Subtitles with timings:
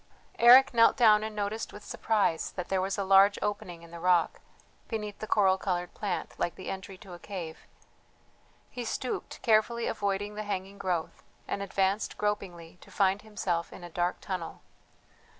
[0.39, 3.99] Eric knelt down and noticed with surprise that there was a large opening in the
[3.99, 4.39] rock,
[4.87, 7.67] beneath the coral coloured plant, like the entry to a cave;
[8.71, 13.91] he stooped, carefully avoiding the hanging growth, and advanced gropingly to find himself in a
[13.91, 14.63] dark tunnel.